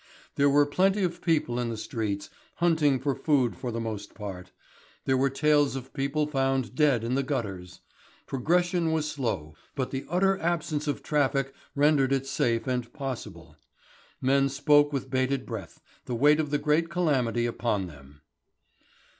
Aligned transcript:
There 0.35 0.49
were 0.49 0.65
plenty 0.65 1.03
of 1.03 1.21
people 1.21 1.59
in 1.59 1.69
the 1.69 1.77
streets, 1.77 2.31
hunting 2.55 2.99
for 2.99 3.13
food 3.13 3.55
for 3.55 3.71
the 3.71 3.79
most 3.79 4.15
part; 4.15 4.51
there 5.05 5.15
were 5.15 5.29
tales 5.29 5.75
of 5.75 5.93
people 5.93 6.25
found 6.25 6.73
dead 6.73 7.03
in 7.03 7.13
the 7.13 7.21
gutters. 7.21 7.81
Progression 8.25 8.93
was 8.93 9.07
slow, 9.07 9.53
but 9.75 9.91
the 9.91 10.07
utter 10.09 10.39
absence 10.39 10.87
of 10.87 11.03
traffic 11.03 11.53
rendered 11.75 12.11
it 12.11 12.25
safe 12.25 12.65
and 12.65 12.91
possible. 12.93 13.55
Men 14.19 14.49
spoke 14.49 14.91
with 14.91 15.11
bated 15.11 15.45
breath, 15.45 15.79
the 16.05 16.15
weight 16.15 16.39
of 16.39 16.49
the 16.49 16.57
great 16.57 16.89
calamity 16.89 17.45
upon 17.45 17.85
them. 17.85 18.21